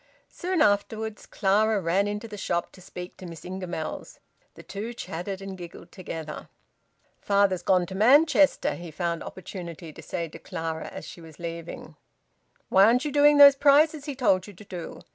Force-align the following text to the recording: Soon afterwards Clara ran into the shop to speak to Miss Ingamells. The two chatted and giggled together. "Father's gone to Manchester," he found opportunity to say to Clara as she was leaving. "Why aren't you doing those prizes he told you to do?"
Soon 0.31 0.63
afterwards 0.63 1.27
Clara 1.27 1.79
ran 1.79 2.07
into 2.07 2.27
the 2.27 2.35
shop 2.35 2.71
to 2.71 2.81
speak 2.81 3.15
to 3.17 3.25
Miss 3.27 3.45
Ingamells. 3.45 4.17
The 4.55 4.63
two 4.63 4.93
chatted 4.95 5.43
and 5.43 5.55
giggled 5.55 5.91
together. 5.91 6.49
"Father's 7.21 7.61
gone 7.61 7.85
to 7.85 7.93
Manchester," 7.93 8.73
he 8.73 8.89
found 8.89 9.21
opportunity 9.21 9.93
to 9.93 10.01
say 10.01 10.27
to 10.27 10.39
Clara 10.39 10.87
as 10.87 11.05
she 11.05 11.21
was 11.21 11.37
leaving. 11.37 11.95
"Why 12.69 12.85
aren't 12.85 13.05
you 13.05 13.11
doing 13.11 13.37
those 13.37 13.55
prizes 13.55 14.05
he 14.05 14.15
told 14.15 14.47
you 14.47 14.53
to 14.53 14.65
do?" 14.65 15.01